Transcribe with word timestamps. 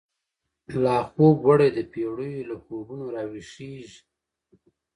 لا 0.83 0.97
خوب 1.11 1.35
وړی 1.47 1.69
دپیړیو، 1.77 2.47
له 2.49 2.55
خوبونو 2.63 3.05
را 3.15 3.23
وښیږیږی 3.31 3.99